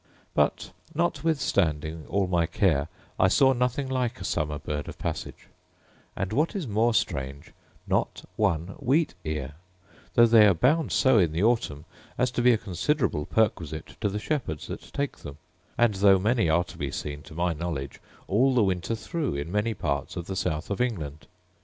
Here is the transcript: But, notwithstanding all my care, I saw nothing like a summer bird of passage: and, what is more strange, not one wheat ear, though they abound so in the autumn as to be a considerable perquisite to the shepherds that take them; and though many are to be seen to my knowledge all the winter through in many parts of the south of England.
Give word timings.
But, 0.33 0.71
notwithstanding 0.95 2.07
all 2.09 2.25
my 2.25 2.47
care, 2.47 2.87
I 3.19 3.27
saw 3.27 3.53
nothing 3.53 3.87
like 3.87 4.19
a 4.19 4.23
summer 4.25 4.57
bird 4.57 4.87
of 4.89 4.97
passage: 4.97 5.45
and, 6.15 6.33
what 6.33 6.55
is 6.55 6.67
more 6.67 6.95
strange, 6.95 7.53
not 7.85 8.25
one 8.35 8.69
wheat 8.79 9.13
ear, 9.23 9.53
though 10.15 10.25
they 10.25 10.47
abound 10.47 10.91
so 10.91 11.19
in 11.19 11.33
the 11.33 11.43
autumn 11.43 11.85
as 12.17 12.31
to 12.31 12.41
be 12.41 12.51
a 12.51 12.57
considerable 12.57 13.27
perquisite 13.27 13.95
to 14.01 14.09
the 14.09 14.17
shepherds 14.17 14.65
that 14.65 14.91
take 14.91 15.17
them; 15.17 15.37
and 15.77 15.93
though 15.93 16.17
many 16.17 16.49
are 16.49 16.63
to 16.63 16.79
be 16.79 16.89
seen 16.89 17.21
to 17.21 17.35
my 17.35 17.53
knowledge 17.53 18.01
all 18.27 18.55
the 18.55 18.63
winter 18.63 18.95
through 18.95 19.35
in 19.35 19.51
many 19.51 19.75
parts 19.75 20.15
of 20.15 20.25
the 20.25 20.35
south 20.35 20.71
of 20.71 20.81
England. 20.81 21.27